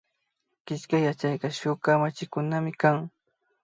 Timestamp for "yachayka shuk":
1.07-1.77